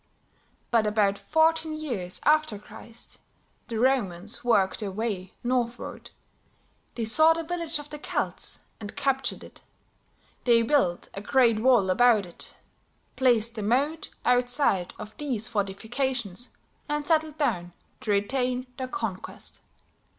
But 0.71 0.87
about 0.87 1.15
fourteen 1.19 1.73
years 1.79 2.19
after 2.25 2.57
Christ, 2.57 3.19
the 3.67 3.77
Romans 3.77 4.43
worked 4.43 4.79
their 4.79 4.89
way 4.89 5.35
northward; 5.43 6.09
they 6.95 7.05
saw 7.05 7.33
the 7.33 7.43
village 7.43 7.77
of 7.77 7.91
the 7.91 7.99
Celts 7.99 8.61
and 8.79 8.95
captured 8.95 9.43
it. 9.43 9.61
They 10.43 10.63
built 10.63 11.09
a 11.13 11.21
great 11.21 11.59
wall 11.59 11.91
about 11.91 12.25
it, 12.25 12.55
placed 13.15 13.55
a 13.59 13.61
moat 13.61 14.09
outside 14.25 14.95
of 14.97 15.15
these 15.17 15.47
fortifications 15.47 16.57
and 16.89 17.05
settled 17.05 17.37
down 17.37 17.71
to 17.99 18.09
retain 18.09 18.65
their 18.77 18.87
conquest. 18.87 19.61